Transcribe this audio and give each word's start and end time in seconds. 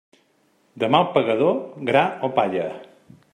Del 0.83 0.89
mal 0.95 1.05
pagador, 1.17 1.59
gra 1.91 2.03
o 2.29 2.31
palla. 2.41 2.67